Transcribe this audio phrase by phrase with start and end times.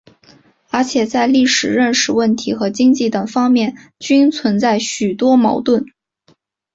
[0.71, 5.85] 而且在历史认识问题和经济等方面均存在许多矛盾。